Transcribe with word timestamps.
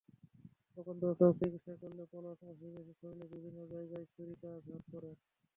তখন 0.77 0.95
ব্যবস্থাপক 1.01 1.35
চিৎকার 1.41 1.75
করলে 1.81 2.03
পলাশ, 2.11 2.39
আসিফ 2.45 2.73
এসে 2.81 2.93
শরীরের 2.99 3.29
বিভিন্ন 3.33 3.59
জায়গায় 3.71 4.05
ছুরিকাঘাত 4.13 4.65
করেন। 4.91 5.15